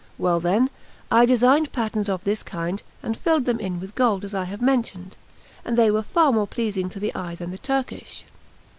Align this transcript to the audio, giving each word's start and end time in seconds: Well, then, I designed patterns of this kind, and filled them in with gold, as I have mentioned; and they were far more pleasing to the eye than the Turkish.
Well, 0.17 0.39
then, 0.39 0.71
I 1.11 1.27
designed 1.27 1.71
patterns 1.71 2.09
of 2.09 2.23
this 2.23 2.41
kind, 2.41 2.81
and 3.03 3.15
filled 3.15 3.45
them 3.45 3.59
in 3.59 3.79
with 3.79 3.93
gold, 3.93 4.25
as 4.25 4.33
I 4.33 4.45
have 4.45 4.59
mentioned; 4.59 5.15
and 5.63 5.77
they 5.77 5.91
were 5.91 6.01
far 6.01 6.31
more 6.31 6.47
pleasing 6.47 6.89
to 6.89 6.99
the 6.99 7.13
eye 7.13 7.35
than 7.35 7.51
the 7.51 7.59
Turkish. 7.59 8.25